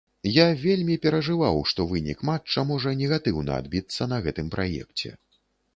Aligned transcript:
Я 0.35 0.45
вельмі 0.61 0.95
перажываў, 1.03 1.61
што 1.73 1.85
вынік 1.93 2.25
матча 2.31 2.65
можа 2.73 2.97
негатыўна 3.03 3.61
адбіцца 3.65 4.13
на 4.15 4.25
гэтым 4.27 4.47
праекце. 4.57 5.09